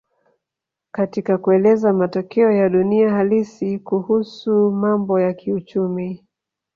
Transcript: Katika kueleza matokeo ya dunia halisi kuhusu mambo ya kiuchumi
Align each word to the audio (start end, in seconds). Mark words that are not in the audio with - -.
Katika 0.91 1.37
kueleza 1.37 1.93
matokeo 1.93 2.51
ya 2.51 2.69
dunia 2.69 3.09
halisi 3.09 3.79
kuhusu 3.79 4.71
mambo 4.71 5.19
ya 5.19 5.33
kiuchumi 5.33 6.25